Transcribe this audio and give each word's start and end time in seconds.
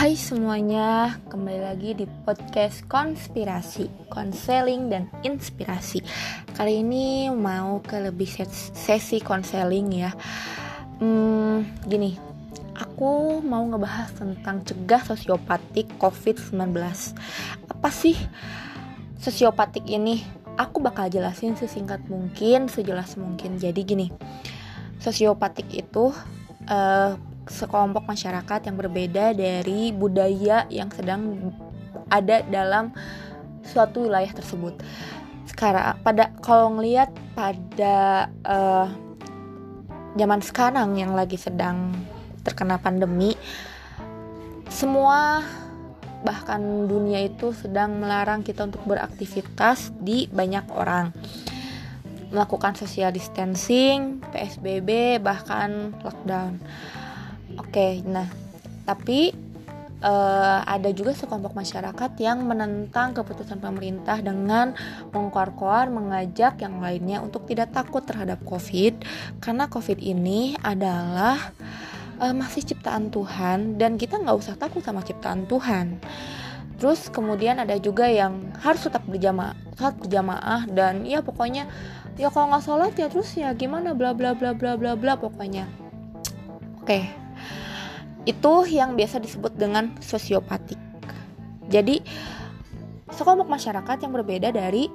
Hai 0.00 0.16
semuanya, 0.16 1.20
kembali 1.28 1.60
lagi 1.60 1.92
di 1.92 2.08
podcast 2.24 2.88
konspirasi, 2.88 4.08
konseling 4.08 4.88
dan 4.88 5.12
inspirasi. 5.20 6.00
Kali 6.56 6.80
ini 6.80 7.28
mau 7.28 7.84
ke 7.84 8.08
lebih 8.08 8.24
sesi 8.72 9.20
konseling 9.20 9.92
ya. 9.92 10.16
Hmm, 11.04 11.68
gini, 11.84 12.16
aku 12.80 13.44
mau 13.44 13.60
ngebahas 13.68 14.16
tentang 14.16 14.64
cegah 14.64 15.04
sosiopatik 15.04 15.92
COVID-19. 16.00 16.80
Apa 17.68 17.92
sih 17.92 18.16
sosiopatik 19.20 19.84
ini? 19.84 20.24
Aku 20.56 20.80
bakal 20.80 21.12
jelasin 21.12 21.60
sesingkat 21.60 22.00
mungkin, 22.08 22.72
sejelas 22.72 23.20
mungkin. 23.20 23.60
Jadi 23.60 23.84
gini, 23.84 24.08
sosiopatik 24.96 25.68
itu 25.68 26.08
uh, 26.72 27.20
sekelompok 27.48 28.04
masyarakat 28.04 28.60
yang 28.68 28.76
berbeda 28.76 29.32
dari 29.32 29.94
budaya 29.94 30.66
yang 30.68 30.92
sedang 30.92 31.52
ada 32.10 32.42
dalam 32.48 32.92
suatu 33.64 34.08
wilayah 34.08 34.30
tersebut. 34.34 34.80
Sekarang 35.46 35.98
pada 36.04 36.34
kalau 36.44 36.76
ngelihat 36.76 37.10
pada 37.32 38.28
uh, 38.44 38.86
zaman 40.18 40.40
sekarang 40.42 40.98
yang 40.98 41.14
lagi 41.14 41.38
sedang 41.38 41.94
terkena 42.42 42.80
pandemi, 42.80 43.36
semua 44.68 45.44
bahkan 46.20 46.60
dunia 46.84 47.24
itu 47.24 47.56
sedang 47.56 47.96
melarang 47.96 48.44
kita 48.44 48.68
untuk 48.68 48.84
beraktivitas 48.84 49.92
di 49.96 50.28
banyak 50.28 50.68
orang 50.76 51.16
melakukan 52.30 52.78
social 52.78 53.10
distancing, 53.10 54.22
PSBB, 54.30 55.18
bahkan 55.18 55.90
lockdown. 56.06 56.62
Oke, 57.60 58.00
nah 58.08 58.24
tapi 58.88 59.36
uh, 60.00 60.64
ada 60.64 60.88
juga 60.96 61.12
sekelompok 61.12 61.52
masyarakat 61.52 62.10
yang 62.16 62.42
menentang 62.48 63.12
keputusan 63.12 63.60
pemerintah 63.60 64.16
dengan 64.24 64.72
mengkoar-koar 65.12 65.92
mengajak 65.92 66.56
yang 66.64 66.80
lainnya 66.80 67.20
untuk 67.20 67.44
tidak 67.44 67.70
takut 67.76 68.00
terhadap 68.00 68.40
COVID 68.48 69.04
karena 69.44 69.68
COVID 69.68 70.00
ini 70.00 70.56
adalah 70.64 71.52
uh, 72.16 72.34
masih 72.34 72.64
ciptaan 72.64 73.12
Tuhan 73.12 73.76
dan 73.76 74.00
kita 74.00 74.16
nggak 74.16 74.40
usah 74.40 74.56
takut 74.56 74.80
sama 74.80 75.04
ciptaan 75.04 75.44
Tuhan. 75.44 76.00
Terus 76.80 77.12
kemudian 77.12 77.60
ada 77.60 77.76
juga 77.76 78.08
yang 78.08 78.56
harus 78.64 78.88
tetap 78.88 79.04
berjamaah, 79.04 79.52
saat 79.76 80.00
berjamaah 80.00 80.64
dan 80.72 81.04
ya 81.04 81.20
pokoknya 81.20 81.68
ya 82.16 82.32
kalau 82.32 82.56
nggak 82.56 82.64
sholat 82.64 82.92
ya 82.96 83.12
terus 83.12 83.36
ya 83.36 83.52
gimana 83.52 83.92
bla 83.92 84.16
bla 84.16 84.32
bla 84.32 84.56
bla 84.56 84.80
bla 84.80 84.96
bla 84.96 85.12
pokoknya. 85.20 85.68
Oke, 86.80 87.19
itu 88.28 88.52
yang 88.68 88.96
biasa 88.98 89.22
disebut 89.22 89.56
dengan 89.56 89.96
sosiopatik. 90.02 90.76
Jadi 91.70 92.02
sekelompok 93.14 93.48
masyarakat 93.48 93.96
yang 94.02 94.12
berbeda 94.12 94.48
dari 94.52 94.90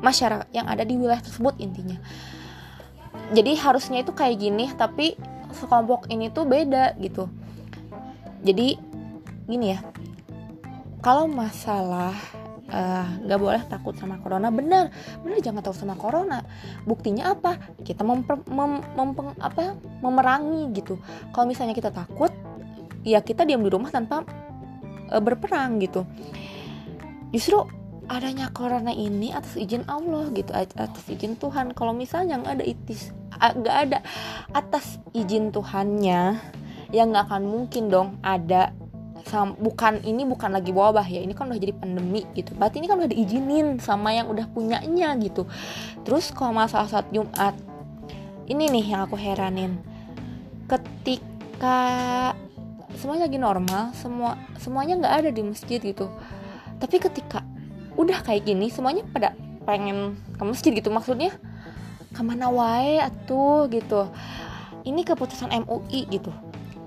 masyarakat 0.00 0.48
yang 0.56 0.66
ada 0.66 0.82
di 0.86 0.96
wilayah 0.96 1.20
tersebut 1.20 1.58
intinya. 1.60 2.00
Jadi 3.30 3.52
harusnya 3.58 4.02
itu 4.02 4.14
kayak 4.14 4.40
gini, 4.40 4.70
tapi 4.74 5.14
sekelompok 5.54 6.08
ini 6.08 6.30
tuh 6.32 6.46
beda 6.46 6.96
gitu. 6.98 7.26
Jadi 8.40 8.78
gini 9.50 9.74
ya, 9.74 9.82
kalau 11.04 11.26
masalah 11.26 12.14
eh, 12.70 13.06
nggak 13.26 13.38
uh, 13.38 13.42
boleh 13.42 13.62
takut 13.66 13.98
sama 13.98 14.16
corona 14.22 14.48
benar 14.48 14.94
benar 15.26 15.38
jangan 15.42 15.60
takut 15.64 15.80
sama 15.82 15.98
corona 15.98 16.46
buktinya 16.86 17.34
apa 17.34 17.58
kita 17.82 18.06
memper, 18.06 18.38
mem, 18.46 18.78
mem, 18.94 19.10
apa 19.42 19.74
memerangi 20.00 20.70
gitu 20.76 20.94
kalau 21.34 21.50
misalnya 21.50 21.74
kita 21.74 21.90
takut 21.90 22.30
ya 23.06 23.20
kita 23.24 23.48
diam 23.48 23.64
di 23.64 23.70
rumah 23.72 23.88
tanpa 23.92 24.24
e, 25.08 25.16
berperang 25.20 25.80
gitu. 25.80 26.04
Justru 27.30 27.62
adanya 28.10 28.50
corona 28.50 28.90
ini 28.90 29.30
atas 29.30 29.54
izin 29.54 29.86
Allah 29.86 30.26
gitu 30.34 30.50
atas 30.54 31.04
izin 31.06 31.38
Tuhan. 31.38 31.72
Kalau 31.78 31.94
misalnya 31.94 32.42
nggak 32.42 32.54
ada 32.60 32.66
itis 32.66 33.14
nggak 33.40 33.76
ada 33.88 33.98
atas 34.52 35.00
izin 35.14 35.54
Tuhannya 35.54 36.36
ya 36.90 37.02
nggak 37.06 37.30
akan 37.30 37.46
mungkin 37.46 37.88
dong 37.88 38.18
ada 38.20 38.74
bukan 39.62 40.02
ini 40.02 40.26
bukan 40.26 40.50
lagi 40.50 40.74
wabah 40.74 41.06
ya 41.06 41.22
ini 41.22 41.30
kan 41.38 41.46
udah 41.46 41.60
jadi 41.60 41.74
pandemi 41.76 42.26
gitu. 42.34 42.50
Berarti 42.58 42.82
ini 42.82 42.90
kan 42.90 42.98
udah 42.98 43.10
diizinin 43.10 43.78
sama 43.78 44.10
yang 44.10 44.26
udah 44.26 44.50
punyanya 44.50 45.14
gitu. 45.22 45.46
Terus 46.02 46.34
kalau 46.34 46.50
masalah 46.50 46.90
saat 46.90 47.06
Jumat 47.14 47.54
ini 48.50 48.66
nih 48.66 48.84
yang 48.90 49.06
aku 49.06 49.14
heranin. 49.14 49.78
Ketika 50.66 51.78
semuanya 52.98 53.30
lagi 53.30 53.38
normal 53.38 53.84
semua 53.94 54.40
semuanya 54.58 54.98
nggak 54.98 55.14
ada 55.22 55.30
di 55.30 55.42
masjid 55.44 55.78
gitu. 55.78 56.10
Tapi 56.80 56.96
ketika 56.96 57.44
udah 57.98 58.24
kayak 58.24 58.48
gini 58.48 58.72
semuanya 58.72 59.04
pada 59.10 59.36
pengen 59.68 60.16
ke 60.34 60.42
masjid 60.42 60.72
gitu. 60.72 60.88
Maksudnya 60.88 61.36
ke 62.10 62.20
mana 62.24 62.50
wae 62.50 62.98
atuh? 62.98 63.68
gitu. 63.70 64.08
Ini 64.82 65.04
keputusan 65.04 65.52
MUI 65.66 66.08
gitu. 66.08 66.32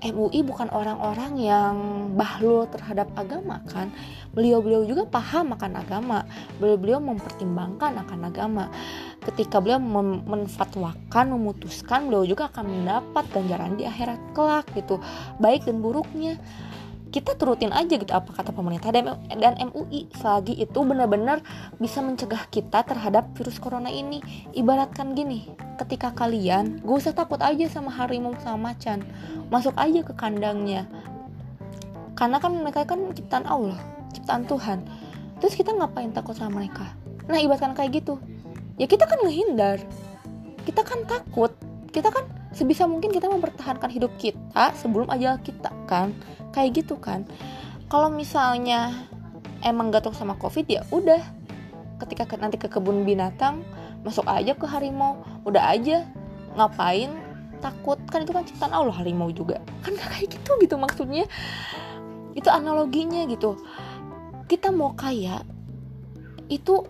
MUI 0.04 0.44
bukan 0.44 0.68
orang-orang 0.68 1.32
yang 1.40 1.76
bahlul 2.12 2.68
terhadap 2.68 3.08
agama 3.16 3.64
kan? 3.64 3.88
Beliau-beliau 4.36 4.84
juga 4.84 5.08
paham 5.08 5.56
akan 5.56 5.80
agama. 5.80 6.28
Beliau-beliau 6.60 7.00
mempertimbangkan 7.00 7.96
akan 8.04 8.20
agama 8.28 8.68
ketika 9.24 9.58
beliau 9.58 9.80
menfatwakan 10.24 11.26
memutuskan 11.32 12.06
beliau 12.08 12.28
juga 12.28 12.52
akan 12.52 12.64
mendapat 12.68 13.24
ganjaran 13.32 13.74
di 13.80 13.88
akhirat 13.88 14.20
kelak 14.36 14.68
gitu. 14.76 15.00
Baik 15.40 15.64
dan 15.64 15.80
buruknya. 15.80 16.36
Kita 17.14 17.38
turutin 17.38 17.70
aja 17.70 17.94
gitu 17.94 18.10
apa 18.10 18.26
kata 18.34 18.50
pemerintah 18.50 18.90
dan, 18.90 19.14
dan 19.38 19.54
MUI 19.70 20.10
selagi 20.18 20.58
itu 20.58 20.82
benar-benar 20.82 21.46
bisa 21.78 22.02
mencegah 22.02 22.42
kita 22.50 22.82
terhadap 22.82 23.30
virus 23.38 23.62
corona 23.62 23.86
ini. 23.86 24.18
Ibaratkan 24.50 25.14
gini 25.14 25.46
ketika 25.78 26.10
kalian 26.10 26.82
gak 26.82 26.98
usah 27.06 27.14
takut 27.14 27.38
aja 27.38 27.70
sama 27.70 27.94
harimau 27.94 28.34
sama 28.42 28.74
macan 28.74 29.06
masuk 29.46 29.78
aja 29.78 30.02
ke 30.02 30.10
kandangnya. 30.18 30.90
Karena 32.18 32.42
kan 32.42 32.50
mereka 32.50 32.82
kan 32.82 32.98
ciptaan 33.14 33.46
Allah 33.46 33.78
ciptaan 34.10 34.42
Tuhan. 34.50 34.82
Terus 35.38 35.54
kita 35.54 35.70
ngapain 35.70 36.10
takut 36.10 36.34
sama 36.34 36.62
mereka? 36.62 36.98
Nah 37.30 37.38
ibaratkan 37.38 37.78
kayak 37.78 38.02
gitu 38.02 38.18
ya 38.80 38.86
kita 38.90 39.06
kan 39.06 39.18
ngehindar 39.22 39.78
kita 40.64 40.80
kan 40.82 41.04
takut. 41.04 41.52
Kita 41.94 42.10
kan 42.10 42.26
sebisa 42.50 42.88
mungkin 42.88 43.14
kita 43.14 43.30
mempertahankan 43.30 43.92
hidup 43.92 44.10
kita 44.18 44.74
sebelum 44.74 45.06
ajal 45.12 45.38
kita 45.44 45.70
kan? 45.86 46.10
Kayak 46.50 46.82
gitu 46.82 46.98
kan? 46.98 47.28
Kalau 47.92 48.10
misalnya 48.10 48.90
emang 49.62 49.92
gatuk 49.92 50.16
sama 50.16 50.34
covid 50.40 50.66
ya 50.66 50.82
udah. 50.90 51.20
Ketika 52.02 52.26
ke, 52.26 52.34
nanti 52.40 52.58
ke 52.58 52.66
kebun 52.66 53.06
binatang 53.06 53.62
masuk 54.02 54.26
aja 54.26 54.56
ke 54.56 54.66
harimau. 54.66 55.22
Udah 55.46 55.70
aja. 55.70 56.08
Ngapain? 56.58 57.12
Takut. 57.62 58.00
Kan 58.10 58.26
itu 58.26 58.32
kan 58.34 58.42
ciptaan 58.42 58.74
Allah 58.74 58.96
harimau 58.96 59.30
juga. 59.30 59.62
Kan 59.84 59.94
kayak 59.94 60.34
gitu 60.34 60.58
gitu 60.58 60.74
maksudnya. 60.80 61.28
Itu 62.34 62.50
analoginya 62.50 63.22
gitu. 63.30 63.54
Kita 64.50 64.74
mau 64.74 64.96
kaya 64.98 65.46
itu 66.50 66.84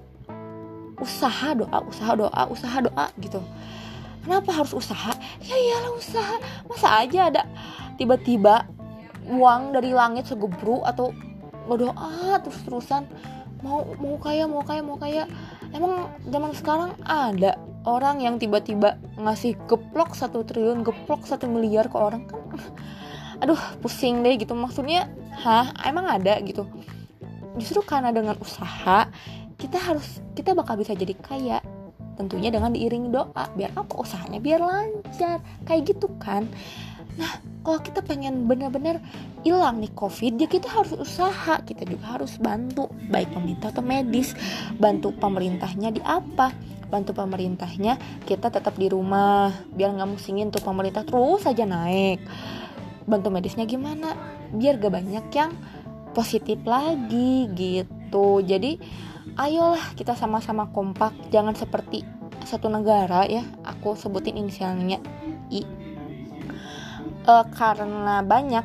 usaha 0.99 1.55
doa 1.55 1.78
usaha 1.87 2.12
doa 2.15 2.43
usaha 2.50 2.78
doa 2.82 3.06
gitu. 3.19 3.43
Kenapa 4.25 4.56
harus 4.56 4.72
usaha? 4.72 5.12
Ya 5.44 5.56
iyalah 5.56 5.93
usaha. 5.93 6.37
Masa 6.65 7.05
aja 7.05 7.28
ada 7.28 7.43
tiba-tiba 8.00 8.65
uang 9.28 9.77
dari 9.77 9.93
langit 9.93 10.28
segebruk 10.28 10.81
atau 10.84 11.12
berdoa 11.65 12.41
terus 12.44 12.60
terusan 12.65 13.09
mau 13.65 13.84
mau 13.97 14.16
kaya 14.21 14.49
mau 14.49 14.65
kaya 14.65 14.81
mau 14.81 14.97
kaya. 14.97 15.28
Emang 15.77 16.09
zaman 16.28 16.53
sekarang 16.56 16.91
ada 17.05 17.61
orang 17.84 18.25
yang 18.25 18.41
tiba-tiba 18.41 18.97
ngasih 19.21 19.61
geplok 19.69 20.16
satu 20.16 20.41
triliun 20.41 20.81
geplok 20.81 21.28
satu 21.28 21.44
miliar 21.44 21.93
ke 21.93 21.97
orang. 22.00 22.25
Kan 22.25 22.40
aduh 23.44 23.61
pusing 23.85 24.25
deh 24.25 24.40
gitu. 24.40 24.56
Maksudnya 24.56 25.12
hah 25.44 25.69
emang 25.85 26.08
ada 26.08 26.40
gitu? 26.40 26.64
Justru 27.61 27.85
karena 27.85 28.08
dengan 28.08 28.40
usaha 28.40 29.12
kita 29.64 29.81
harus 29.81 30.20
kita 30.37 30.52
bakal 30.52 30.76
bisa 30.76 30.93
jadi 30.93 31.16
kaya 31.25 31.64
tentunya 32.20 32.52
dengan 32.52 32.76
diiringi 32.76 33.08
doa 33.08 33.49
biar 33.56 33.72
apa? 33.72 33.96
Usahanya 33.96 34.37
biar 34.37 34.61
lancar 34.61 35.40
kayak 35.64 35.96
gitu 35.96 36.12
kan. 36.20 36.44
Nah 37.16 37.40
kalau 37.64 37.81
kita 37.81 38.05
pengen 38.05 38.44
bener-bener 38.44 39.00
hilang 39.40 39.81
nih 39.81 39.88
covid 39.96 40.37
ya 40.37 40.44
kita 40.44 40.69
harus 40.69 40.93
usaha 40.93 41.64
kita 41.64 41.88
juga 41.88 42.20
harus 42.20 42.37
bantu 42.37 42.93
baik 43.08 43.32
pemerintah 43.32 43.72
atau 43.72 43.81
medis 43.81 44.37
bantu 44.76 45.16
pemerintahnya 45.16 45.88
di 45.96 46.05
apa? 46.05 46.52
Bantu 46.93 47.16
pemerintahnya 47.16 47.96
kita 48.28 48.52
tetap 48.52 48.76
di 48.76 48.93
rumah 48.93 49.49
biar 49.72 49.96
nggak 49.96 50.11
musingin 50.12 50.52
tuh 50.52 50.61
pemerintah 50.61 51.08
terus 51.08 51.49
saja 51.49 51.64
naik. 51.64 52.20
Bantu 53.08 53.32
medisnya 53.32 53.64
gimana? 53.64 54.12
Biar 54.52 54.81
gak 54.81 54.93
banyak 54.96 55.26
yang 55.37 55.52
positif 56.16 56.62
lagi 56.64 57.50
gitu. 58.14 58.46
Jadi 58.46 58.78
ayolah 59.34 59.99
kita 59.99 60.14
sama-sama 60.14 60.70
kompak. 60.70 61.11
Jangan 61.34 61.58
seperti 61.58 62.06
satu 62.46 62.70
negara 62.70 63.26
ya 63.26 63.43
aku 63.66 63.99
sebutin 63.99 64.38
inisialnya 64.38 65.02
I. 65.50 65.66
E, 67.25 67.34
karena 67.58 68.22
banyak 68.22 68.62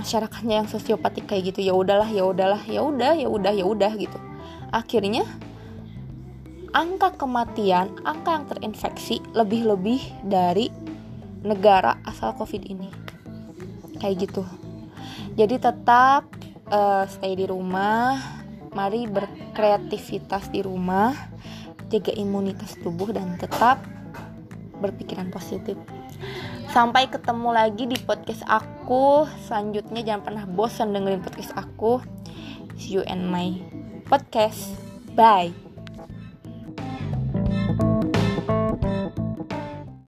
masyarakatnya 0.00 0.64
yang 0.64 0.68
sosiopatik 0.68 1.28
kayak 1.28 1.52
gitu 1.52 1.60
ya 1.68 1.74
udahlah 1.76 2.08
ya 2.08 2.24
udahlah 2.24 2.62
ya 2.64 2.80
udah 2.80 3.12
ya 3.12 3.28
udah 3.28 3.52
ya 3.52 3.64
udah 3.68 3.92
gitu. 4.00 4.18
Akhirnya 4.72 5.28
angka 6.72 7.12
kematian 7.20 7.92
angka 8.08 8.30
yang 8.40 8.46
terinfeksi 8.48 9.20
lebih-lebih 9.36 10.00
dari 10.24 10.72
negara 11.44 12.00
asal 12.08 12.32
covid 12.32 12.64
ini. 12.64 12.88
Kayak 14.00 14.28
gitu. 14.28 14.44
Jadi 15.36 15.60
tetap 15.60 16.28
uh, 16.68 17.04
stay 17.08 17.36
di 17.36 17.44
rumah 17.48 18.45
mari 18.76 19.08
berkreativitas 19.08 20.52
di 20.52 20.60
rumah 20.60 21.16
jaga 21.88 22.12
imunitas 22.12 22.76
tubuh 22.84 23.08
dan 23.08 23.40
tetap 23.40 23.80
berpikiran 24.84 25.32
positif. 25.32 25.80
Sampai 26.68 27.08
ketemu 27.08 27.56
lagi 27.56 27.88
di 27.88 27.96
podcast 27.96 28.44
aku. 28.44 29.24
Selanjutnya 29.48 30.04
jangan 30.04 30.22
pernah 30.28 30.44
bosan 30.44 30.92
dengerin 30.92 31.24
podcast 31.24 31.56
aku. 31.56 32.04
See 32.76 33.00
you 33.00 33.02
in 33.08 33.32
my 33.32 33.56
podcast. 34.04 34.76
Bye 35.16 35.65